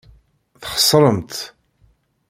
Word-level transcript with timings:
Txeṣremt. 0.61 1.33